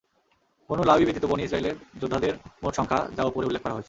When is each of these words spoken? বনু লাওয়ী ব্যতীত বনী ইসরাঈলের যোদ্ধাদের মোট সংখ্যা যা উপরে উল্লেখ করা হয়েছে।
বনু 0.69 0.83
লাওয়ী 0.83 1.03
ব্যতীত 1.05 1.25
বনী 1.25 1.41
ইসরাঈলের 1.43 1.75
যোদ্ধাদের 2.01 2.33
মোট 2.63 2.73
সংখ্যা 2.75 2.99
যা 3.17 3.23
উপরে 3.23 3.47
উল্লেখ 3.47 3.61
করা 3.63 3.73
হয়েছে। 3.73 3.79